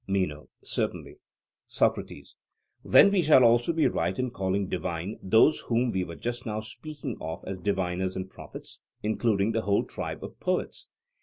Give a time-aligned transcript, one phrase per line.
[0.07, 1.17] MENO: Certainly.
[1.67, 2.35] SOCRATES:
[2.83, 6.61] Then we shall also be right in calling divine those whom we were just now
[6.61, 10.87] speaking of as diviners and prophets, including the whole tribe of poets.